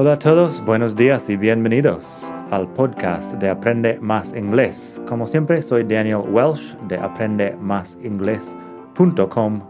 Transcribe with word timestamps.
Hola 0.00 0.12
a 0.12 0.18
todos, 0.20 0.64
buenos 0.64 0.94
días 0.94 1.28
y 1.28 1.36
bienvenidos 1.36 2.32
al 2.52 2.72
podcast 2.74 3.32
de 3.32 3.48
Aprende 3.48 3.98
Más 4.00 4.32
Inglés. 4.32 5.02
Como 5.08 5.26
siempre, 5.26 5.60
soy 5.60 5.82
Daniel 5.82 6.22
Welsh 6.30 6.76
de 6.86 6.96
aprendemásinglés.com, 6.96 9.60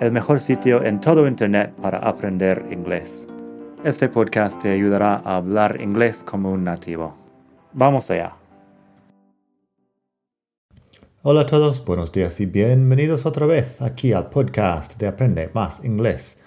el 0.00 0.10
mejor 0.10 0.40
sitio 0.40 0.82
en 0.82 0.98
todo 1.02 1.28
Internet 1.28 1.74
para 1.82 1.98
aprender 1.98 2.64
inglés. 2.70 3.28
Este 3.84 4.08
podcast 4.08 4.58
te 4.58 4.70
ayudará 4.70 5.16
a 5.16 5.36
hablar 5.36 5.78
inglés 5.82 6.24
como 6.24 6.50
un 6.50 6.64
nativo. 6.64 7.14
Vamos 7.74 8.10
allá. 8.10 8.34
Hola 11.20 11.42
a 11.42 11.46
todos, 11.46 11.84
buenos 11.84 12.10
días 12.10 12.40
y 12.40 12.46
bienvenidos 12.46 13.26
otra 13.26 13.44
vez 13.44 13.82
aquí 13.82 14.14
al 14.14 14.30
podcast 14.30 14.98
de 14.98 15.08
Aprende 15.08 15.50
Más 15.52 15.84
Inglés 15.84 16.41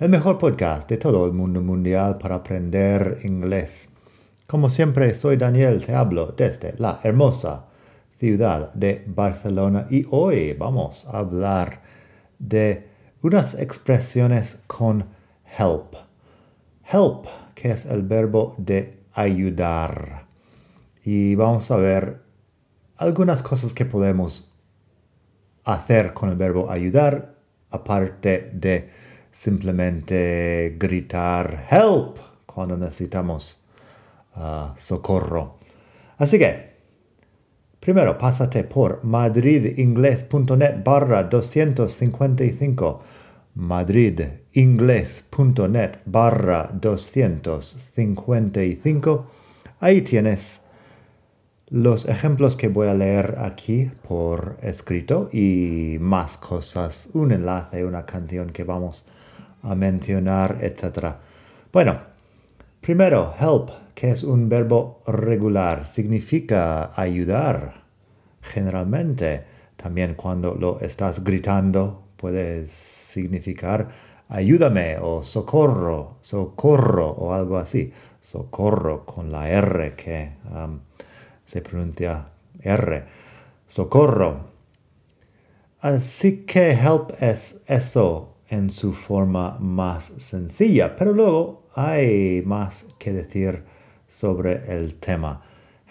el 0.00 0.08
mejor 0.08 0.38
podcast 0.38 0.88
de 0.88 0.96
todo 0.96 1.26
el 1.26 1.34
mundo 1.34 1.60
mundial 1.60 2.16
para 2.16 2.36
aprender 2.36 3.18
inglés. 3.22 3.90
Como 4.46 4.70
siempre, 4.70 5.12
soy 5.12 5.36
Daniel, 5.36 5.84
te 5.84 5.94
hablo 5.94 6.32
desde 6.34 6.72
la 6.78 7.00
hermosa 7.02 7.66
ciudad 8.18 8.72
de 8.72 9.04
Barcelona 9.06 9.86
y 9.90 10.06
hoy 10.10 10.54
vamos 10.54 11.06
a 11.06 11.18
hablar 11.18 11.82
de 12.38 12.88
unas 13.20 13.58
expresiones 13.58 14.62
con 14.66 15.04
help. 15.58 15.94
Help, 16.90 17.26
que 17.54 17.70
es 17.70 17.84
el 17.84 18.00
verbo 18.02 18.54
de 18.56 19.02
ayudar. 19.12 20.28
Y 21.04 21.34
vamos 21.34 21.70
a 21.70 21.76
ver 21.76 22.22
algunas 22.96 23.42
cosas 23.42 23.74
que 23.74 23.84
podemos 23.84 24.50
hacer 25.64 26.14
con 26.14 26.30
el 26.30 26.36
verbo 26.36 26.70
ayudar, 26.70 27.34
aparte 27.70 28.50
de 28.54 29.09
simplemente 29.30 30.76
gritar 30.78 31.66
help 31.70 32.18
cuando 32.46 32.76
necesitamos 32.76 33.60
uh, 34.36 34.70
socorro. 34.76 35.58
Así 36.18 36.38
que, 36.38 36.70
primero 37.78 38.18
pásate 38.18 38.64
por 38.64 39.04
madridingles.net 39.04 40.82
barra 40.84 41.22
255 41.24 43.02
madridingles.net 43.54 45.98
barra 46.04 46.70
255 46.72 49.30
ahí 49.80 50.02
tienes 50.02 50.60
los 51.70 52.06
ejemplos 52.06 52.56
que 52.56 52.68
voy 52.68 52.88
a 52.88 52.94
leer 52.94 53.36
aquí 53.38 53.90
por 54.06 54.58
escrito 54.60 55.30
y 55.32 55.96
más 56.00 56.36
cosas, 56.36 57.10
un 57.14 57.30
enlace, 57.30 57.84
una 57.84 58.06
canción 58.06 58.50
que 58.50 58.64
vamos 58.64 59.06
a 59.08 59.19
a 59.62 59.74
mencionar, 59.74 60.58
etc. 60.62 61.16
Bueno, 61.72 62.00
primero, 62.80 63.34
help, 63.38 63.70
que 63.94 64.10
es 64.10 64.22
un 64.22 64.48
verbo 64.48 65.02
regular, 65.06 65.84
significa 65.84 66.92
ayudar. 67.00 67.82
Generalmente, 68.42 69.44
también 69.76 70.14
cuando 70.14 70.54
lo 70.54 70.80
estás 70.80 71.22
gritando, 71.22 72.02
puede 72.16 72.66
significar 72.66 73.88
ayúdame 74.30 74.98
o 75.00 75.22
socorro, 75.22 76.16
socorro 76.20 77.10
o 77.10 77.34
algo 77.34 77.58
así. 77.58 77.92
Socorro 78.20 79.04
con 79.06 79.32
la 79.32 79.48
R 79.48 79.94
que 79.94 80.32
um, 80.50 80.80
se 81.44 81.62
pronuncia 81.62 82.26
R. 82.60 83.04
Socorro. 83.66 84.50
Así 85.80 86.44
que 86.44 86.72
help 86.72 87.12
es 87.20 87.62
eso, 87.66 88.29
en 88.50 88.68
su 88.68 88.92
forma 88.92 89.56
más 89.60 90.12
sencilla, 90.18 90.96
pero 90.96 91.12
luego 91.12 91.62
hay 91.74 92.42
más 92.44 92.86
que 92.98 93.12
decir 93.12 93.64
sobre 94.08 94.64
el 94.66 94.96
tema. 94.96 95.40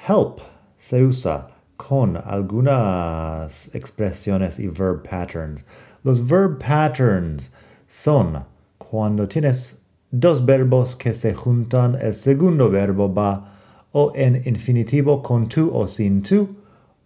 Help 0.07 0.39
se 0.77 1.03
usa 1.03 1.47
con 1.77 2.17
algunas 2.17 3.73
expresiones 3.73 4.59
y 4.59 4.67
verb 4.67 5.01
patterns. 5.03 5.63
Los 6.03 6.27
verb 6.27 6.59
patterns 6.59 7.53
son 7.87 8.43
cuando 8.77 9.27
tienes 9.27 9.85
dos 10.11 10.45
verbos 10.45 10.97
que 10.97 11.13
se 11.13 11.33
juntan, 11.33 11.97
el 12.01 12.13
segundo 12.13 12.69
verbo 12.69 13.13
va 13.13 13.55
o 13.93 14.11
en 14.15 14.41
infinitivo 14.45 15.23
con 15.23 15.47
tú 15.47 15.71
o 15.73 15.87
sin 15.87 16.21
tú, 16.21 16.57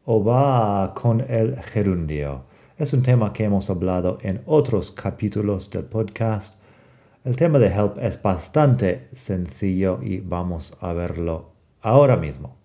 o 0.06 0.24
va 0.24 0.94
con 0.96 1.22
el 1.22 1.56
gerundio. 1.62 2.53
Es 2.76 2.92
un 2.92 3.04
tema 3.04 3.34
que 3.34 3.44
hemos 3.44 3.70
hablado 3.70 4.18
en 4.24 4.42
otros 4.48 4.92
capítulos 4.92 5.70
del 5.70 5.84
podcast. 5.84 6.60
El 7.24 7.36
tema 7.36 7.60
de 7.60 7.68
help 7.68 8.00
es 8.02 8.20
bastante 8.20 9.10
sencillo 9.14 10.00
y 10.02 10.22
vamos 10.22 10.76
a 10.82 10.92
verlo 10.94 11.52
ahora 11.84 12.18
mismo. 12.18 12.58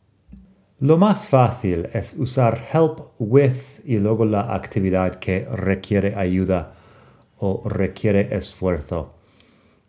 Lo 0.81 0.97
más 0.97 1.29
fácil 1.29 1.91
es 1.93 2.15
usar 2.15 2.59
help 2.73 3.01
with 3.19 3.85
y 3.85 3.99
luego 3.99 4.25
la 4.25 4.55
actividad 4.55 5.17
que 5.17 5.45
requiere 5.45 6.15
ayuda 6.15 6.73
o 7.37 7.69
requiere 7.69 8.35
esfuerzo. 8.35 9.13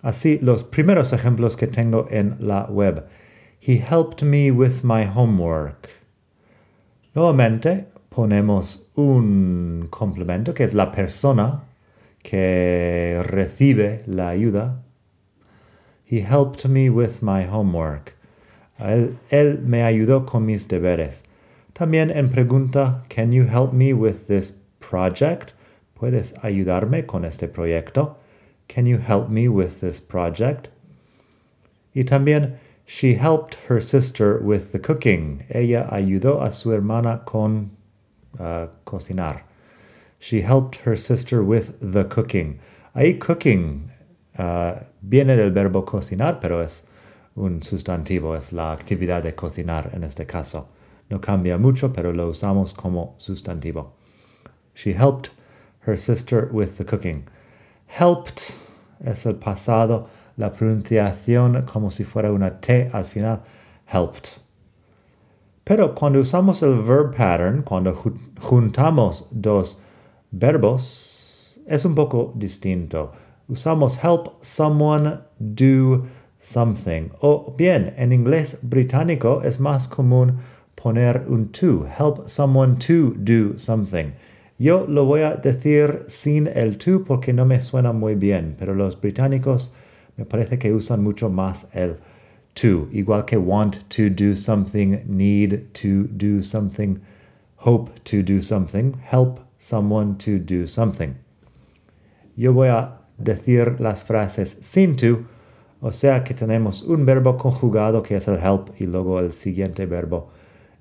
Así, 0.02 0.38
los 0.42 0.66
primeros 0.66 1.14
ejemplos 1.14 1.56
que 1.56 1.68
tengo 1.68 2.08
en 2.12 2.36
la 2.42 2.66
web. 2.66 3.06
He 3.66 3.76
helped 3.76 4.22
me 4.24 4.52
with 4.52 4.84
my 4.84 5.06
homework. 5.06 5.90
Nuevamente, 7.14 7.88
ponemos 8.10 8.88
un 8.96 9.88
complemento 9.90 10.54
que 10.54 10.64
es 10.64 10.74
la 10.74 10.92
persona 10.92 11.64
que 12.24 13.22
recibe 13.26 14.04
la 14.08 14.30
ayuda. 14.30 14.82
He 16.06 16.22
helped 16.22 16.66
me 16.66 16.90
with 16.90 17.22
my 17.22 17.44
homework. 17.44 18.16
Él, 18.80 19.60
me 19.64 19.84
ayudó 19.84 20.26
con 20.26 20.46
mis 20.46 20.68
deberes. 20.68 21.24
También 21.74 22.10
en 22.12 22.30
pregunta, 22.30 23.04
Can 23.10 23.32
you 23.32 23.44
help 23.44 23.74
me 23.74 23.94
with 23.94 24.28
this 24.28 24.60
project? 24.80 25.54
¿Puedes 25.94 26.34
ayudarme 26.44 27.06
con 27.06 27.26
este 27.26 27.48
proyecto? 27.48 28.16
Can 28.68 28.86
you 28.86 28.98
help 28.98 29.30
me 29.30 29.48
with 29.48 29.82
this 29.82 30.00
project? 30.00 30.70
Y 31.94 32.04
también, 32.04 32.58
She 32.86 33.14
helped 33.14 33.56
her 33.68 33.80
sister 33.80 34.40
with 34.42 34.72
the 34.72 34.80
cooking. 34.80 35.44
Ella 35.50 35.88
ayudó 35.92 36.42
a 36.42 36.52
su 36.52 36.72
hermana 36.72 37.22
con 37.24 37.70
uh, 38.40 38.68
cocinar. 38.86 39.42
She 40.20 40.42
helped 40.42 40.78
her 40.86 40.98
sister 40.98 41.44
with 41.44 41.78
the 41.82 42.06
cooking. 42.06 42.60
Ahí 42.96 43.20
cooking 43.20 43.92
uh, 44.38 44.80
viene 45.02 45.36
del 45.36 45.52
verbo 45.52 45.84
cocinar, 45.84 46.40
pero 46.42 46.62
es 46.62 46.84
un 47.36 47.62
sustantivo, 47.62 48.36
es 48.36 48.52
la 48.52 48.72
actividad 48.74 49.24
de 49.24 49.34
cocinar 49.34 49.92
en 49.94 50.04
este 50.04 50.26
caso. 50.26 50.68
No 51.10 51.20
cambia 51.20 51.58
mucho, 51.58 51.94
pero 51.94 52.12
lo 52.12 52.30
usamos 52.30 52.74
como 52.74 53.16
sustantivo. 53.18 53.94
She 54.74 54.94
helped 54.94 55.32
her 55.82 55.98
sister 55.98 56.50
with 56.52 56.78
the 56.78 56.86
cooking. 56.86 57.28
Helped 57.88 58.54
es 59.04 59.26
el 59.26 59.36
pasado, 59.36 60.10
la 60.38 60.52
pronunciación 60.52 61.66
como 61.66 61.90
si 61.90 62.04
fuera 62.04 62.32
una 62.32 62.60
T 62.60 62.90
al 62.94 63.06
final. 63.06 63.42
Helped. 63.86 64.40
Pero 65.70 65.94
cuando 65.94 66.20
usamos 66.20 66.64
el 66.64 66.80
verb 66.80 67.16
pattern, 67.16 67.62
cuando 67.62 67.94
juntamos 68.42 69.28
dos 69.30 69.80
verbos, 70.32 71.62
es 71.68 71.86
un 71.86 71.94
poco 71.94 72.34
distinto. 72.36 73.12
Usamos 73.48 74.04
help 74.04 74.30
someone 74.42 75.20
do 75.38 76.08
something. 76.40 77.12
O 77.22 77.54
bien, 77.56 77.94
en 77.98 78.12
inglés 78.12 78.58
británico 78.64 79.44
es 79.44 79.60
más 79.60 79.88
común 79.88 80.40
poner 80.74 81.26
un 81.28 81.52
to. 81.52 81.86
Help 81.86 82.28
someone 82.28 82.78
to 82.78 83.14
do 83.18 83.56
something. 83.60 84.14
Yo 84.58 84.88
lo 84.88 85.06
voy 85.06 85.22
a 85.22 85.36
decir 85.36 86.06
sin 86.08 86.48
el 86.48 86.80
to 86.80 87.04
porque 87.04 87.32
no 87.32 87.46
me 87.46 87.60
suena 87.60 87.94
muy 87.94 88.16
bien, 88.16 88.56
pero 88.58 88.74
los 88.74 89.00
británicos 89.00 89.76
me 90.18 90.26
parece 90.26 90.58
que 90.58 90.74
usan 90.74 91.04
mucho 91.04 91.30
más 91.30 91.70
el 91.76 91.98
to, 92.60 92.90
igual 92.92 93.26
que 93.26 93.38
want 93.38 93.90
to 93.90 94.10
do 94.10 94.36
something, 94.36 95.02
need 95.08 95.74
to 95.74 96.08
do 96.08 96.42
something, 96.42 97.00
hope 97.58 97.90
to 98.04 98.22
do 98.22 98.42
something, 98.42 99.00
help 99.06 99.40
someone 99.58 100.16
to 100.18 100.40
do 100.40 100.68
something. 100.68 101.16
Yo 102.36 102.52
voy 102.52 102.68
a 102.68 102.98
decir 103.18 103.80
las 103.80 104.04
frases 104.04 104.60
sin 104.62 104.98
to, 104.98 105.26
o 105.82 105.92
sea 105.92 106.24
que 106.24 106.34
tenemos 106.34 106.82
un 106.84 107.06
verbo 107.06 107.38
conjugado 107.38 108.04
que 108.04 108.16
es 108.16 108.28
el 108.28 108.38
help 108.38 108.70
y 108.80 108.86
luego 108.86 109.20
el 109.20 109.32
siguiente 109.32 109.86
verbo 109.86 110.30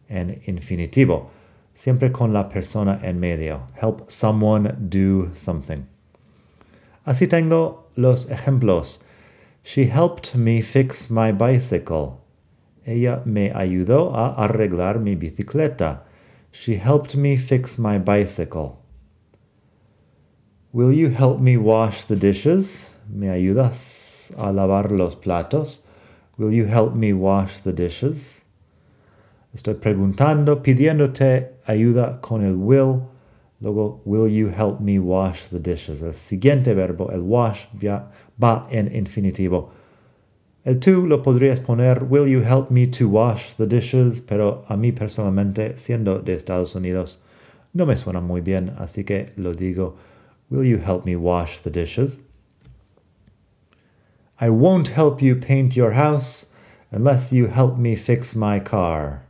en 0.09 0.43
infinitivo, 0.47 1.31
siempre 1.75 2.11
con 2.11 2.33
la 2.33 2.49
persona 2.49 2.99
en 3.03 3.21
medio. 3.21 3.69
Help 3.81 4.11
someone 4.11 4.75
do 4.79 5.31
something. 5.35 5.85
Así 7.05 7.29
tengo 7.29 7.89
los 7.95 8.29
ejemplos. 8.31 9.01
She 9.71 9.85
helped 9.85 10.35
me 10.35 10.63
fix 10.63 11.11
my 11.11 11.31
bicycle. 11.31 12.25
Ella 12.87 13.21
me 13.27 13.51
ayudó 13.51 14.15
a 14.15 14.35
arreglar 14.49 14.99
mi 14.99 15.15
bicicleta. 15.15 16.05
She 16.51 16.77
helped 16.77 17.15
me 17.15 17.37
fix 17.37 17.79
my 17.79 17.99
bicycle. 17.99 18.83
Will 20.73 20.91
you 20.91 21.11
help 21.11 21.41
me 21.41 21.59
wash 21.59 22.07
the 22.07 22.17
dishes? 22.17 22.89
¿Me 23.13 23.27
ayudas 23.27 24.33
a 24.39 24.51
lavar 24.53 24.91
los 24.91 25.15
platos? 25.15 25.81
Will 26.39 26.51
you 26.51 26.65
help 26.65 26.95
me 26.95 27.13
wash 27.13 27.61
the 27.61 27.75
dishes? 27.75 28.41
Estoy 29.55 29.75
preguntando, 29.75 30.63
pidiéndote 30.63 31.51
ayuda 31.67 32.23
con 32.23 32.43
el 32.43 32.55
will. 32.55 33.11
Luego, 33.61 34.01
will 34.07 34.29
you 34.29 34.49
help 34.49 34.81
me 34.81 34.99
wash 34.99 35.43
the 35.51 35.59
dishes? 35.59 36.01
El 36.01 36.15
siguiente 36.15 36.75
verbo, 36.75 37.11
el 37.13 37.21
wash, 37.21 37.67
va 38.43 38.67
en 38.71 38.95
infinitivo. 38.95 39.73
El 40.65 40.81
tú 40.81 41.07
lo 41.07 41.23
podrías 41.23 41.61
poner, 41.61 42.05
will 42.05 42.27
you 42.27 42.41
help 42.43 42.71
me 42.71 42.87
to 42.87 43.09
wash 43.09 43.55
the 43.55 43.67
dishes? 43.67 44.21
Pero 44.21 44.65
a 44.69 44.77
mí 44.77 44.93
personalmente, 44.93 45.79
siendo 45.79 46.19
de 46.19 46.35
Estados 46.35 46.75
Unidos, 46.75 47.23
no 47.73 47.87
me 47.87 47.97
suena 47.97 48.21
muy 48.21 48.41
bien, 48.41 48.75
así 48.79 49.05
que 49.05 49.33
lo 49.37 49.55
digo, 49.55 49.97
will 50.51 50.65
you 50.65 50.79
help 50.79 51.05
me 51.05 51.17
wash 51.17 51.59
the 51.63 51.71
dishes? 51.71 52.19
I 54.41 54.51
won't 54.51 54.89
help 54.89 55.23
you 55.23 55.37
paint 55.37 55.75
your 55.75 55.93
house 55.93 56.47
unless 56.93 57.33
you 57.33 57.47
help 57.47 57.77
me 57.77 57.97
fix 57.97 58.37
my 58.37 58.61
car. 58.61 59.23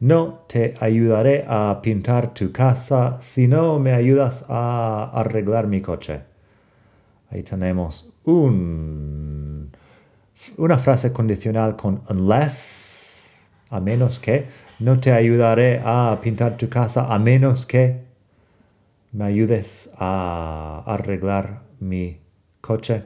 No 0.00 0.40
te 0.48 0.74
ayudaré 0.80 1.44
a 1.48 1.80
pintar 1.82 2.34
tu 2.34 2.52
casa 2.52 3.18
si 3.20 3.46
no 3.46 3.78
me 3.78 3.92
ayudas 3.92 4.44
a 4.48 5.10
arreglar 5.12 5.66
mi 5.66 5.80
coche. 5.80 6.20
Ahí 7.36 7.42
tenemos 7.42 8.10
un, 8.24 9.70
una 10.56 10.78
frase 10.78 11.12
condicional 11.12 11.76
con 11.76 12.00
unless, 12.08 13.36
a 13.68 13.78
menos 13.78 14.18
que. 14.18 14.46
No 14.78 14.98
te 15.00 15.12
ayudaré 15.12 15.82
a 15.84 16.18
pintar 16.22 16.56
tu 16.56 16.70
casa 16.70 17.12
a 17.14 17.18
menos 17.18 17.66
que 17.66 18.00
me 19.12 19.26
ayudes 19.26 19.90
a 19.98 20.82
arreglar 20.86 21.60
mi 21.78 22.20
coche. 22.62 23.02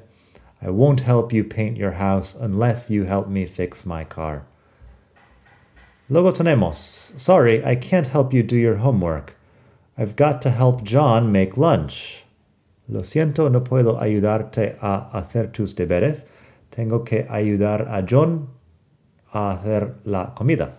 I 0.62 0.70
won't 0.70 1.00
help 1.00 1.32
you 1.32 1.42
paint 1.42 1.76
your 1.76 1.94
house 1.94 2.36
unless 2.40 2.88
you 2.88 3.06
help 3.06 3.26
me 3.26 3.46
fix 3.46 3.84
my 3.84 4.04
car. 4.04 4.44
Luego 6.08 6.30
tenemos, 6.30 7.18
sorry, 7.18 7.64
I 7.64 7.74
can't 7.74 8.06
help 8.06 8.32
you 8.32 8.44
do 8.44 8.56
your 8.56 8.76
homework. 8.76 9.34
I've 9.98 10.14
got 10.14 10.40
to 10.42 10.50
help 10.50 10.84
John 10.84 11.32
make 11.32 11.56
lunch. 11.56 12.22
Lo 12.90 13.04
siento, 13.04 13.48
no 13.50 13.62
puedo 13.62 14.00
ayudarte 14.00 14.76
a 14.80 15.10
hacer 15.16 15.52
tus 15.52 15.76
deberes. 15.76 16.26
Tengo 16.70 17.04
que 17.04 17.24
ayudar 17.30 17.86
a 17.88 18.04
John 18.04 18.48
a 19.32 19.52
hacer 19.52 19.94
la 20.02 20.34
comida. 20.34 20.78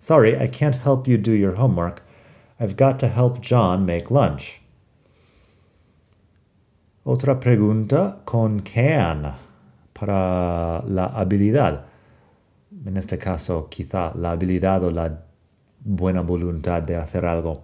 Sorry, 0.00 0.34
I 0.34 0.48
can't 0.48 0.76
help 0.84 1.06
you 1.06 1.16
do 1.16 1.30
your 1.30 1.54
homework. 1.54 2.02
I've 2.58 2.76
got 2.76 2.98
to 2.98 3.08
help 3.08 3.40
John 3.40 3.86
make 3.86 4.10
lunch. 4.10 4.60
Otra 7.06 7.38
pregunta 7.38 8.16
con 8.24 8.60
can 8.60 9.34
para 9.92 10.82
la 10.84 11.12
habilidad. 11.14 11.84
En 12.84 12.96
este 12.96 13.18
caso, 13.18 13.68
quizá 13.70 14.12
la 14.16 14.32
habilidad 14.32 14.82
o 14.82 14.90
la 14.90 15.10
buena 15.84 16.22
voluntad 16.22 16.82
de 16.82 16.96
hacer 16.96 17.24
algo. 17.24 17.62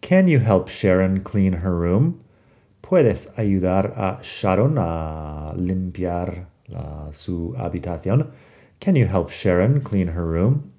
Can 0.00 0.28
you 0.28 0.38
help 0.38 0.70
Sharon 0.70 1.20
clean 1.20 1.52
her 1.52 1.74
room? 1.74 2.22
¿Puedes 2.80 3.38
ayudar 3.38 3.92
a 3.96 4.20
Sharon 4.22 4.76
a 4.78 5.52
limpiar 5.56 6.46
la, 6.68 7.12
su 7.12 7.54
habitación? 7.58 8.30
Can 8.80 8.94
you 8.96 9.06
help 9.06 9.30
Sharon 9.30 9.80
clean 9.80 10.08
her 10.08 10.24
room? 10.24 10.72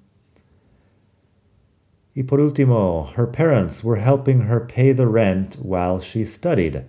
Y 2.16 2.24
por 2.24 2.40
último, 2.40 3.12
her 3.14 3.26
parents 3.26 3.84
were 3.84 4.00
helping 4.00 4.42
her 4.42 4.60
pay 4.60 4.92
the 4.92 5.06
rent 5.06 5.56
while 5.62 6.00
she 6.00 6.24
studied. 6.24 6.84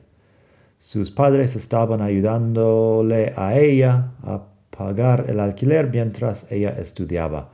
Sus 0.80 1.12
padres 1.12 1.56
estaban 1.56 2.02
ayudándole 2.02 3.34
a 3.38 3.60
ella 3.60 4.14
a 4.24 4.42
pagar 4.72 5.30
el 5.30 5.40
alquiler 5.40 5.92
mientras 5.92 6.52
ella 6.52 6.75
estudiaba. 6.80 7.50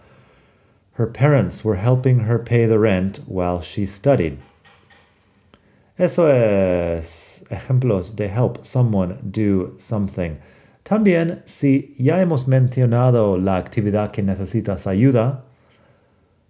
Her 0.93 1.07
parents 1.07 1.65
were 1.65 1.75
helping 1.75 2.21
her 2.21 2.39
pay 2.39 2.65
the 2.65 2.79
rent 2.79 3.19
while 3.27 3.61
she 3.61 3.85
studied. 3.85 4.37
Eso 5.99 6.27
es 6.27 7.26
ejemplos 7.49 8.15
de 8.15 8.27
help 8.27 8.63
someone 8.63 9.15
do 9.21 9.75
something. 9.79 10.37
También, 10.83 11.41
si 11.45 11.95
ya 11.97 12.21
hemos 12.21 12.47
mencionado 12.47 13.37
la 13.37 13.57
actividad 13.57 14.11
que 14.11 14.23
necesitas 14.23 14.87
ayuda, 14.87 15.43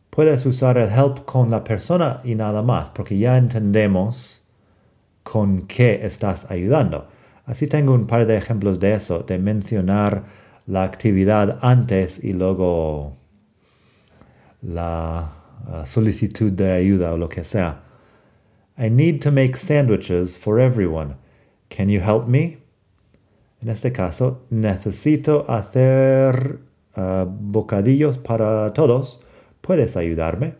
puedes 0.09 0.45
usar 0.45 0.77
el 0.77 0.89
help 0.91 1.25
con 1.25 1.49
la 1.49 1.63
persona 1.63 2.21
y 2.23 2.35
nada 2.35 2.61
más, 2.61 2.89
porque 2.91 3.17
ya 3.17 3.37
entendemos 3.37 4.47
con 5.23 5.67
qué 5.67 6.05
estás 6.05 6.51
ayudando. 6.51 7.07
Así 7.45 7.67
tengo 7.67 7.93
un 7.93 8.07
par 8.07 8.25
de 8.27 8.37
ejemplos 8.37 8.79
de 8.79 8.93
eso, 8.93 9.19
de 9.19 9.39
mencionar 9.39 10.23
la 10.67 10.83
actividad 10.83 11.59
antes 11.61 12.23
y 12.23 12.33
luego 12.33 13.13
la 14.61 15.31
solicitud 15.85 16.51
de 16.51 16.71
ayuda 16.71 17.13
o 17.13 17.17
lo 17.17 17.29
que 17.29 17.43
sea. 17.43 17.86
I 18.79 18.89
need 18.89 19.23
to 19.23 19.31
make 19.31 19.57
sandwiches 19.57 20.37
for 20.37 20.59
everyone. 20.59 21.15
Can 21.69 21.89
you 21.89 21.99
help 21.99 22.27
me? 22.27 22.59
En 23.59 23.69
este 23.69 23.91
caso, 23.91 24.45
necesito 24.51 25.45
hacer 25.49 26.59
uh, 26.95 27.25
bocadillos 27.25 28.19
para 28.19 28.71
todos. 28.75 29.19
¿Puedes 29.61 29.97
ayudarme? 29.97 30.53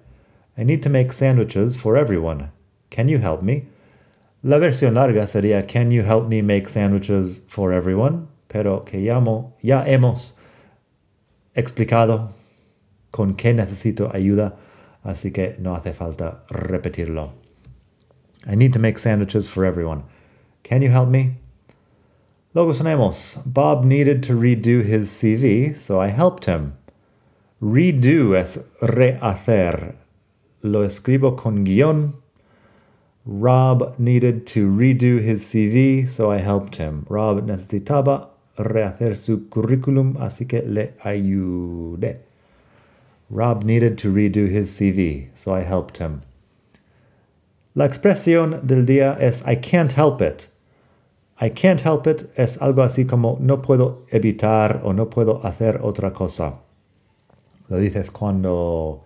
I 0.58 0.64
need 0.64 0.82
to 0.82 0.90
make 0.90 1.14
sandwiches 1.14 1.76
for 1.76 1.96
everyone. 1.96 2.52
Can 2.90 3.08
you 3.08 3.20
help 3.20 3.44
me? 3.44 3.68
La 4.42 4.58
versión 4.58 4.96
larga 4.96 5.28
sería 5.28 5.68
Can 5.68 5.92
you 5.92 6.02
help 6.02 6.28
me 6.28 6.42
make 6.42 6.70
sandwiches 6.70 7.44
for 7.48 7.72
everyone? 7.72 8.30
Pero 8.48 8.84
que 8.84 9.04
ya 9.04 9.84
hemos 9.86 10.36
explicado 11.54 12.32
con 13.12 13.36
qué 13.36 13.54
necesito 13.54 14.10
ayuda, 14.12 14.56
así 15.04 15.32
que 15.32 15.56
no 15.60 15.76
hace 15.76 15.94
falta 15.94 16.44
repetirlo. 16.50 17.47
I 18.48 18.56
need 18.56 18.74
to 18.74 18.80
make 18.80 18.98
sandwiches 18.98 19.48
for 19.48 19.66
everyone. 19.66 20.04
Can 20.64 20.82
you 20.82 20.90
help 20.90 21.10
me? 21.10 21.36
Luego 22.54 22.74
tenemos 22.74 23.44
Bob 23.46 23.84
needed 23.84 24.24
to 24.24 24.34
redo 24.34 24.84
his 24.84 25.10
CV, 25.10 25.76
so 25.76 26.00
I 26.00 26.08
helped 26.08 26.46
him. 26.46 26.74
Redo 27.62 28.36
es 28.36 28.58
rehacer. 28.82 29.96
Lo 30.64 30.86
escribo 30.86 31.38
con 31.38 31.66
guión 31.66 32.14
Rob 33.30 34.00
needed 34.00 34.48
to 34.48 34.70
redo 34.70 35.20
his 35.20 35.44
CV, 35.44 36.08
so 36.08 36.32
I 36.32 36.38
helped 36.38 36.78
him. 36.78 37.06
Rob 37.10 37.46
necesitaba 37.46 38.30
rehacer 38.58 39.18
su 39.18 39.50
currículum, 39.50 40.16
así 40.16 40.48
que 40.48 40.62
le 40.62 40.94
ayudé. 41.04 42.20
Rob 43.30 43.66
needed 43.66 43.98
to 43.98 44.14
redo 44.14 44.48
his 44.48 44.72
CV, 44.72 45.28
so 45.36 45.54
I 45.54 45.62
helped 45.64 45.98
him. 45.98 46.22
La 47.78 47.86
expresión 47.86 48.62
del 48.64 48.88
día 48.88 49.16
es 49.22 49.44
I 49.48 49.58
can't 49.58 49.96
help 49.96 50.20
it. 50.20 50.48
I 51.40 51.52
can't 51.52 51.86
help 51.86 52.08
it 52.08 52.28
es 52.36 52.60
algo 52.60 52.82
así 52.82 53.06
como 53.06 53.38
no 53.40 53.62
puedo 53.62 54.04
evitar 54.10 54.82
o 54.84 54.94
no 54.94 55.12
puedo 55.12 55.46
hacer 55.46 55.80
otra 55.84 56.12
cosa. 56.12 56.56
Lo 57.70 57.78
dices 57.78 58.10
cuando, 58.10 59.04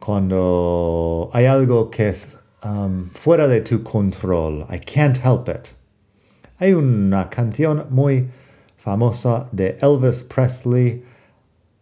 cuando 0.00 1.30
hay 1.32 1.46
algo 1.46 1.88
que 1.88 2.08
es 2.08 2.36
um, 2.64 3.08
fuera 3.10 3.46
de 3.46 3.60
tu 3.60 3.84
control. 3.84 4.66
I 4.68 4.80
can't 4.80 5.18
help 5.24 5.48
it. 5.48 5.68
Hay 6.58 6.74
una 6.74 7.30
canción 7.30 7.86
muy 7.90 8.28
famosa 8.76 9.48
de 9.52 9.78
Elvis 9.80 10.24
Presley. 10.24 11.04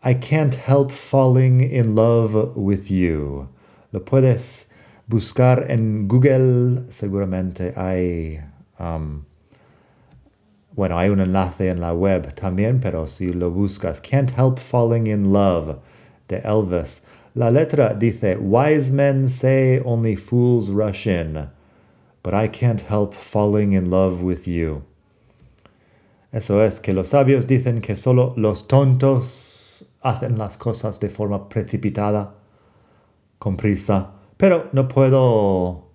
I 0.04 0.12
can't 0.12 0.56
help 0.56 0.90
falling 0.90 1.62
in 1.62 1.94
love 1.94 2.54
with 2.54 2.90
you. 2.90 3.48
Lo 3.92 4.00
puedes 4.00 4.66
buscar 5.10 5.66
en 5.68 6.06
Google. 6.06 6.84
Seguramente 6.88 7.74
hay, 7.76 8.40
um, 8.78 9.24
bueno, 10.72 10.96
hay 10.96 11.10
un 11.10 11.20
enlace 11.20 11.68
en 11.68 11.80
la 11.80 11.92
web 11.92 12.32
también, 12.34 12.80
pero 12.80 13.06
si 13.08 13.32
lo 13.32 13.50
buscas, 13.50 14.00
Can't 14.00 14.38
Help 14.38 14.58
Falling 14.58 15.08
in 15.08 15.32
Love 15.32 15.78
de 16.28 16.40
Elvis. 16.44 17.02
La 17.34 17.50
letra 17.50 17.94
dice, 17.94 18.36
Wise 18.36 18.92
men 18.92 19.28
say 19.28 19.80
only 19.84 20.16
fools 20.16 20.70
rush 20.70 21.06
in, 21.06 21.48
but 22.22 22.32
I 22.32 22.48
can't 22.48 22.82
help 22.82 23.14
falling 23.14 23.72
in 23.72 23.90
love 23.90 24.22
with 24.22 24.46
you. 24.46 24.82
Eso 26.32 26.60
es 26.60 26.78
que 26.78 26.92
los 26.92 27.08
sabios 27.08 27.46
dicen 27.46 27.80
que 27.80 27.96
solo 27.96 28.32
los 28.36 28.68
tontos 28.68 29.84
hacen 30.02 30.38
las 30.38 30.56
cosas 30.56 31.00
de 31.00 31.08
forma 31.08 31.48
precipitada, 31.48 32.34
con 33.40 33.56
prisa, 33.56 34.19
pero 34.40 34.70
no 34.72 34.88
puedo 34.88 35.90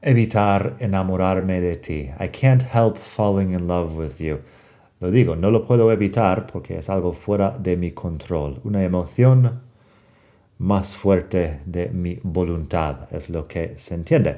evitar 0.00 0.76
enamorarme 0.78 1.60
de 1.60 1.76
ti. 1.76 2.10
I 2.20 2.28
can't 2.28 2.62
help 2.62 2.96
falling 2.96 3.54
in 3.54 3.66
love 3.66 3.96
with 3.96 4.20
you. 4.20 4.38
Lo 5.00 5.10
digo, 5.10 5.34
no 5.34 5.50
lo 5.50 5.66
puedo 5.66 5.90
evitar 5.90 6.46
porque 6.46 6.78
es 6.78 6.88
algo 6.88 7.12
fuera 7.12 7.58
de 7.58 7.76
mi 7.76 7.90
control, 7.90 8.60
una 8.62 8.84
emoción 8.84 9.62
más 10.58 10.94
fuerte 10.94 11.60
de 11.66 11.90
mi 11.90 12.20
voluntad, 12.22 13.08
es 13.10 13.30
lo 13.30 13.48
que 13.48 13.74
se 13.76 13.96
entiende. 13.96 14.36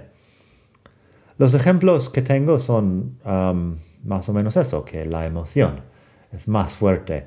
Los 1.36 1.52
ejemplos 1.52 2.08
que 2.08 2.22
tengo 2.22 2.58
son 2.58 3.18
um, 3.26 3.76
más 4.04 4.28
o 4.30 4.32
menos 4.32 4.56
eso, 4.56 4.86
que 4.86 5.04
la 5.04 5.26
emoción. 5.26 5.82
es 6.32 6.48
más 6.48 6.76
fuerte. 6.76 7.26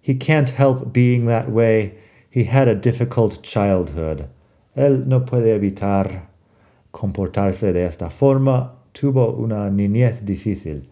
He 0.00 0.14
can't 0.14 0.50
help 0.50 0.92
being 0.92 1.26
that 1.26 1.50
way. 1.50 1.98
He 2.30 2.44
had 2.44 2.68
a 2.68 2.74
difficult 2.74 3.42
childhood. 3.42 4.28
Él 4.76 5.08
no 5.08 5.24
puede 5.24 5.54
evitar 5.54 6.28
comportarse 6.90 7.72
de 7.72 7.86
esta 7.86 8.10
forma. 8.10 8.74
Tuvo 8.92 9.32
una 9.32 9.70
niñez 9.70 10.24
difícil. 10.24 10.88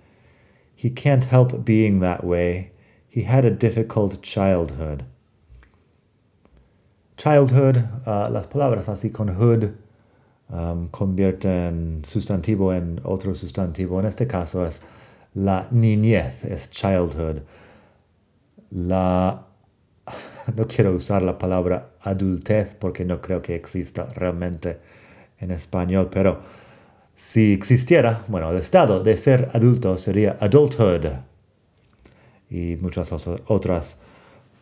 He 0.74 0.90
can't 0.90 1.24
help 1.30 1.64
being 1.64 2.00
that 2.00 2.24
way. 2.24 2.72
He 3.08 3.24
had 3.24 3.44
a 3.44 3.50
difficult 3.50 4.22
childhood. 4.22 5.04
Childhood, 7.16 7.76
uh, 8.06 8.28
las 8.30 8.46
palabras 8.48 8.88
así 8.88 9.12
con 9.12 9.28
hood 9.28 9.74
um, 10.50 10.88
convierten 10.88 12.02
sustantivo 12.04 12.72
en 12.72 13.00
otro 13.04 13.34
sustantivo. 13.34 14.00
En 14.00 14.06
este 14.06 14.26
caso 14.26 14.66
es 14.66 14.80
la 15.34 15.68
niñez, 15.70 16.44
es 16.44 16.70
childhood. 16.70 17.42
La 18.70 19.46
no 20.56 20.66
quiero 20.66 20.92
usar 20.92 21.22
la 21.22 21.38
palabra 21.38 21.90
adultez 22.02 22.74
porque 22.78 23.04
no 23.04 23.20
creo 23.20 23.42
que 23.42 23.54
exista 23.54 24.06
realmente 24.14 24.78
en 25.38 25.50
español, 25.50 26.08
pero 26.10 26.40
si 27.14 27.52
existiera, 27.52 28.24
bueno, 28.28 28.50
el 28.50 28.58
estado 28.58 29.02
de 29.02 29.16
ser 29.16 29.50
adulto 29.52 29.98
sería 29.98 30.36
adulthood. 30.40 31.06
Y 32.50 32.76
muchas 32.80 33.12
otras 33.46 34.00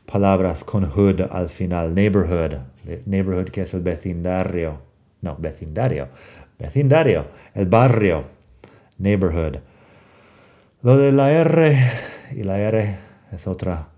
palabras 0.06 0.64
con 0.64 0.88
hood 0.88 1.22
al 1.30 1.48
final, 1.48 1.94
neighborhood, 1.94 2.58
neighborhood 3.06 3.50
que 3.50 3.62
es 3.62 3.74
el 3.74 3.80
vecindario, 3.80 4.80
no, 5.20 5.36
vecindario, 5.38 6.08
vecindario, 6.58 7.26
el 7.54 7.66
barrio, 7.66 8.24
neighborhood. 8.98 9.58
Lo 10.82 10.96
de 10.96 11.12
la 11.12 11.32
R 11.32 11.76
y 12.32 12.42
la 12.42 12.58
R 12.58 12.98
es 13.30 13.46
otra 13.46 13.88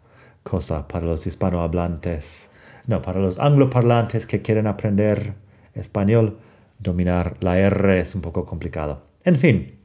cosa 0.45 0.87
para 0.87 1.07
los 1.07 1.27
hispanohablantes. 1.27 2.51
No, 2.87 3.03
para 3.03 3.19
los 3.19 3.39
angloparlantes 3.41 4.27
que 4.27 4.43
quieren 4.43 4.67
aprender 4.67 5.35
español, 5.75 6.39
dominar 6.79 7.37
la 7.41 7.59
R 7.59 7.99
es 7.99 8.15
un 8.15 8.21
poco 8.21 8.45
complicado. 8.45 9.03
En 9.25 9.37
fin, 9.37 9.79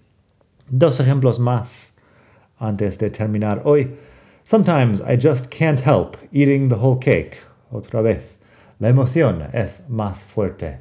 dos 0.69 0.99
ejemplos 0.99 1.39
más 1.39 1.95
antes 2.59 2.99
de 2.99 3.09
terminar 3.09 3.61
hoy. 3.63 3.95
Sometimes 4.43 5.01
I 5.01 5.17
just 5.17 5.47
can't 5.47 5.79
help 5.85 6.17
eating 6.31 6.69
the 6.69 6.75
whole 6.75 6.99
cake. 6.99 7.37
Otra 7.71 8.01
vez, 8.01 8.37
la 8.79 8.89
emoción 8.89 9.47
es 9.53 9.83
más 9.87 10.23
fuerte. 10.23 10.79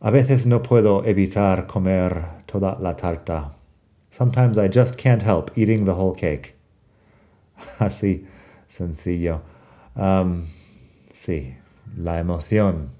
A 0.00 0.10
veces 0.10 0.46
no 0.46 0.62
puedo 0.62 1.04
evitar 1.04 1.66
comer 1.66 2.22
toda 2.46 2.78
la 2.80 2.96
tarta. 2.96 3.52
Sometimes 4.10 4.56
I 4.56 4.68
just 4.72 4.96
can't 4.96 5.22
help 5.22 5.50
eating 5.56 5.84
the 5.84 5.92
whole 5.92 6.14
cake. 6.14 6.54
Así 7.78 8.24
sencillo. 8.76 9.40
Sí, 11.12 11.56
la 11.96 12.18
emoción, 12.18 12.90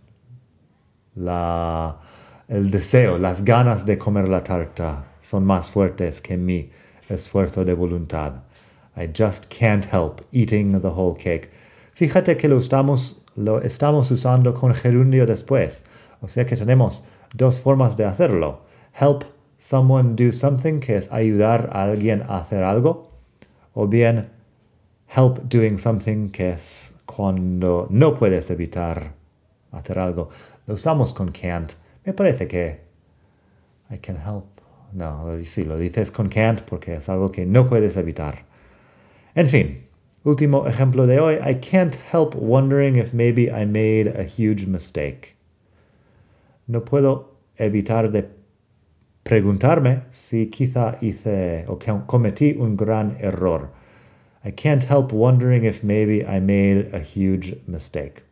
la, 1.14 2.00
el 2.49 2.71
deseo, 2.71 3.18
las 3.18 3.45
ganas 3.45 3.85
de 3.85 3.99
comer 3.99 4.28
la 4.28 4.42
tarta 4.42 5.12
son 5.21 5.45
más 5.45 5.68
fuertes 5.71 6.21
que 6.21 6.37
mi 6.37 6.71
esfuerzo 7.09 7.64
de 7.64 7.75
voluntad. 7.75 8.42
I 8.97 9.11
just 9.16 9.47
can't 9.49 9.85
help 9.92 10.23
eating 10.33 10.80
the 10.80 10.88
whole 10.88 11.16
cake. 11.16 11.50
Fíjate 11.92 12.37
que 12.37 12.49
lo 12.49 12.59
estamos, 12.59 13.25
lo 13.37 13.61
estamos 13.61 14.11
usando 14.11 14.54
con 14.54 14.75
gerundio 14.75 15.26
después. 15.26 15.85
O 16.23 16.28
sea 16.28 16.47
que 16.47 16.56
tenemos 16.56 17.04
dos 17.35 17.61
formas 17.61 17.97
de 17.97 18.06
hacerlo. 18.06 18.62
Help 18.99 19.25
someone 19.59 20.14
do 20.16 20.33
something, 20.33 20.80
que 20.80 20.97
es 20.97 21.12
ayudar 21.12 21.68
a 21.73 21.85
alguien 21.85 22.23
a 22.23 22.38
hacer 22.38 22.62
algo. 22.62 23.12
O 23.75 23.87
bien 23.87 24.30
help 25.14 25.48
doing 25.48 25.78
something, 25.78 26.30
que 26.30 26.50
es 26.50 26.94
cuando 27.06 27.86
no 27.90 28.18
puedes 28.18 28.50
evitar 28.50 29.14
hacer 29.72 29.98
algo. 29.98 30.30
Lo 30.66 30.75
usamos 30.75 31.12
con 31.12 31.30
can't. 31.30 31.72
Me 32.04 32.12
parece 32.12 32.46
que 32.46 32.80
I 33.90 33.98
can 33.98 34.16
help. 34.16 34.44
No, 34.92 35.36
sí, 35.44 35.64
lo 35.64 35.76
dices 35.76 36.10
con 36.10 36.28
can't 36.28 36.62
porque 36.62 36.94
es 36.94 37.08
algo 37.08 37.30
que 37.30 37.46
no 37.46 37.68
puedes 37.68 37.96
evitar. 37.96 38.44
En 39.34 39.48
fin, 39.48 39.84
último 40.25 40.66
ejemplo 40.66 41.06
de 41.06 41.20
hoy. 41.20 41.34
I 41.36 41.56
can't 41.56 41.96
help 42.12 42.34
wondering 42.34 42.96
if 42.96 43.12
maybe 43.12 43.50
I 43.50 43.66
made 43.66 44.08
a 44.08 44.25
huge 44.25 44.66
mistake. 44.66 45.36
No 46.66 46.84
puedo 46.84 47.36
evitar 47.56 48.10
de 48.10 48.28
preguntarme 49.22 50.02
si 50.10 50.46
quizá 50.46 50.98
hice 51.00 51.64
o 51.68 51.78
cometí 52.06 52.56
un 52.58 52.76
gran 52.76 53.16
error. 53.20 53.70
I 54.47 54.53
can't 54.53 54.85
help 54.85 55.12
wondering 55.12 55.65
if 55.65 55.83
maybe 55.83 56.25
I 56.25 56.38
made 56.38 56.95
a 56.95 57.00
huge 57.00 57.57
mistake. 57.67 58.23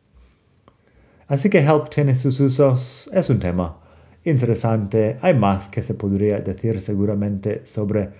Así 1.28 1.50
que 1.50 1.60
help 1.60 1.90
tiene 1.90 2.14
sus 2.14 2.38
usos, 2.38 3.08
es 3.12 3.30
un 3.30 3.40
tema 3.40 3.78
interesante, 4.24 5.18
hay 5.20 5.34
más 5.34 5.68
que 5.68 5.82
se 5.82 5.94
podría 5.94 6.38
decir 6.40 6.80
seguramente 6.80 7.66
sobre 7.66 8.10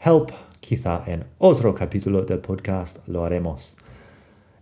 help, 0.00 0.30
quizá 0.60 1.04
en 1.06 1.24
otro 1.38 1.74
capítulo 1.74 2.22
del 2.22 2.40
podcast 2.40 3.06
lo 3.08 3.24
haremos. 3.24 3.76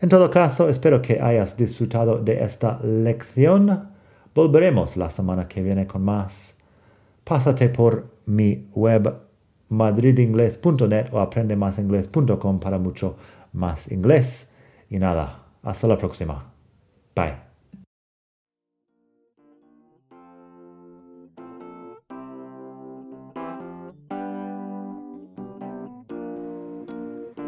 En 0.01 0.09
todo 0.09 0.31
caso, 0.31 0.69
espero 0.69 1.01
que 1.01 1.21
hayas 1.21 1.57
disfrutado 1.57 2.19
de 2.19 2.43
esta 2.43 2.81
lección. 2.83 3.91
Volveremos 4.35 4.97
la 4.97 5.11
semana 5.11 5.47
que 5.47 5.63
viene 5.63 5.87
con 5.87 6.03
más. 6.03 6.55
Pásate 7.25 7.69
por 7.69 8.07
mi 8.27 8.67
web 8.75 9.32
madridingles.net 9.73 11.09
o 11.13 11.21
aprendemasingles.com 11.21 12.61
para 12.61 12.79
mucho 12.79 13.17
más 13.53 13.91
inglés. 13.91 14.49
Y 14.91 14.99
nada, 14.99 15.39
hasta 15.63 15.89
la 15.89 15.97
próxima. 15.97 16.45
Bye. 17.17 17.37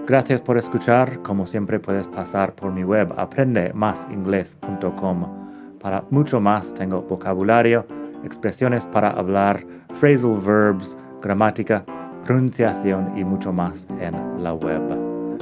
Gracias 0.06 0.40
por 0.42 0.58
escuchar. 0.58 1.22
Como 1.22 1.46
siempre 1.46 1.80
puedes 1.80 2.06
pasar 2.08 2.54
por 2.54 2.70
mi 2.72 2.84
web 2.84 3.10
aprendemasingles.com. 3.16 5.44
Para 5.80 6.04
mucho 6.10 6.40
más 6.40 6.74
tengo 6.74 7.00
vocabulario, 7.02 7.86
expresiones 8.24 8.86
para 8.86 9.10
hablar, 9.10 9.64
phrasal 10.00 10.40
verbs, 10.40 10.96
gramática 11.20 11.84
pronunciación 12.24 13.16
y 13.16 13.24
mucho 13.24 13.52
más 13.52 13.86
en 14.00 14.42
la 14.42 14.54
web. 14.54 14.82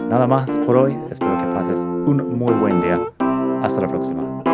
Nada 0.08 0.26
más 0.26 0.50
por 0.66 0.76
hoy, 0.76 0.98
espero 1.10 1.38
que 1.38 1.46
pases 1.46 1.80
un 1.80 2.38
muy 2.38 2.52
buen 2.54 2.80
día. 2.80 3.00
Hasta 3.62 3.80
la 3.80 3.88
próxima. 3.88 4.51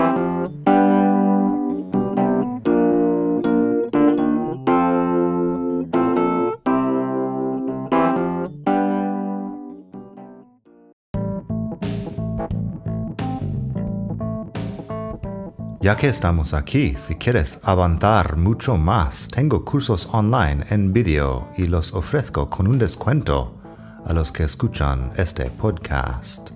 Ya 15.89 15.97
que 15.97 16.09
estamos 16.09 16.53
aquí, 16.53 16.95
si 16.99 17.15
quieres 17.15 17.63
avanzar 17.65 18.37
mucho 18.37 18.77
más, 18.77 19.27
tengo 19.27 19.65
cursos 19.65 20.07
online 20.13 20.67
en 20.69 20.93
vídeo 20.93 21.49
y 21.57 21.65
los 21.65 21.95
ofrezco 21.95 22.51
con 22.51 22.69
un 22.69 22.79
descuento 22.79 23.59
a 24.05 24.13
los 24.13 24.31
que 24.31 24.43
escuchan 24.43 25.11
este 25.17 25.51
podcast. 25.51 26.51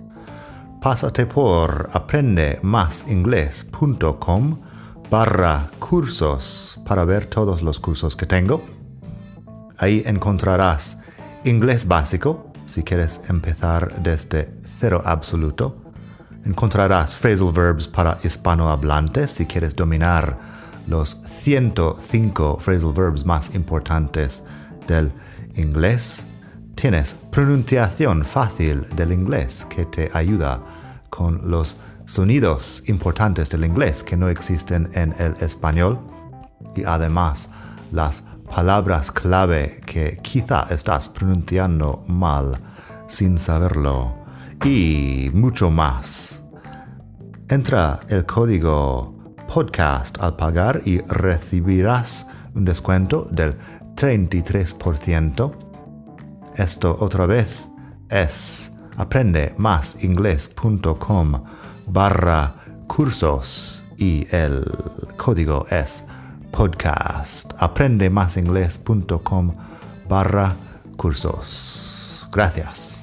Pásate 0.79 1.25
por 1.25 1.89
aprendemasingles.com 1.93 4.59
barra 5.09 5.71
cursos 5.79 6.79
para 6.85 7.03
ver 7.03 7.25
todos 7.25 7.63
los 7.63 7.79
cursos 7.79 8.15
que 8.15 8.27
tengo. 8.27 8.63
Ahí 9.79 10.03
encontrarás 10.05 10.99
inglés 11.43 11.87
básico 11.87 12.53
si 12.67 12.83
quieres 12.83 13.23
empezar 13.27 13.99
desde 14.03 14.53
cero 14.79 15.01
absoluto 15.03 15.82
Encontrarás 16.45 17.15
phrasal 17.15 17.53
verbs 17.53 17.87
para 17.87 18.19
hispanohablantes 18.21 19.31
si 19.31 19.45
quieres 19.45 19.75
dominar 19.75 20.37
los 20.87 21.21
105 21.25 22.59
phrasal 22.59 22.93
verbs 22.93 23.25
más 23.25 23.55
importantes 23.55 24.43
del 24.85 25.11
inglés. 25.55 26.25
Tienes 26.75 27.15
pronunciación 27.31 28.25
fácil 28.25 28.85
del 28.95 29.13
inglés 29.13 29.65
que 29.65 29.85
te 29.85 30.11
ayuda 30.13 30.61
con 31.09 31.49
los 31.49 31.77
sonidos 32.05 32.83
importantes 32.87 33.49
del 33.49 33.63
inglés 33.63 34.03
que 34.03 34.17
no 34.17 34.27
existen 34.27 34.89
en 34.93 35.15
el 35.19 35.35
español 35.39 35.99
y 36.75 36.83
además 36.83 37.47
las 37.91 38.23
palabras 38.53 39.11
clave 39.11 39.79
que 39.85 40.19
quizá 40.21 40.67
estás 40.69 41.07
pronunciando 41.07 42.03
mal 42.07 42.59
sin 43.07 43.37
saberlo 43.37 44.22
y 44.63 45.29
mucho 45.33 45.69
más. 45.69 46.43
Entra 47.49 47.99
el 48.07 48.25
código 48.25 49.35
podcast 49.47 50.21
al 50.21 50.35
pagar 50.35 50.81
y 50.85 50.99
recibirás 51.01 52.27
un 52.55 52.65
descuento 52.65 53.27
del 53.31 53.55
33%. 53.95 55.51
Esto 56.55 56.95
otra 56.99 57.25
vez 57.25 57.67
es 58.09 58.71
aprendemasingles.com 58.97 61.43
barra 61.87 62.55
cursos 62.87 63.83
y 63.97 64.27
el 64.31 64.63
código 65.17 65.65
es 65.69 66.05
podcast 66.51 67.53
aprendemasingles.com 67.57 69.53
barra 70.07 70.55
cursos. 70.95 72.27
Gracias. 72.31 73.02